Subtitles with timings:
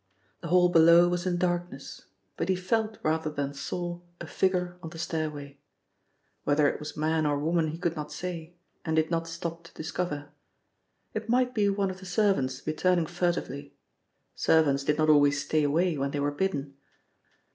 [0.39, 2.05] The hall below was in darkness,
[2.35, 5.59] but he felt rather than saw a figure on the stairway.
[6.43, 9.73] Whether it was man or woman he could not say, and did not stop to
[9.75, 10.29] discover.
[11.13, 13.75] It might be one of the servants returning furtively
[14.33, 16.75] servants did not always stay away when they were bidden.